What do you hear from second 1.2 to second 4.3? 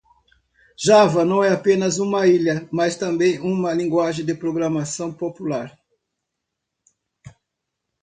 não é apenas uma ilha?, mas também uma linguagem